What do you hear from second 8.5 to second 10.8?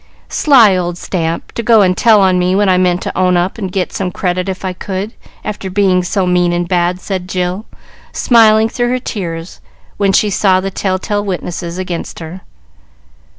through her tears when she saw the